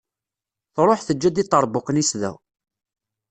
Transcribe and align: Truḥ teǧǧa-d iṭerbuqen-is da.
Truḥ 0.75 0.99
teǧǧa-d 1.03 1.41
iṭerbuqen-is 1.43 2.11
da. 2.21 2.31